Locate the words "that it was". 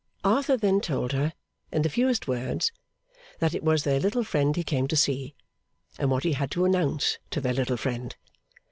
3.37-3.83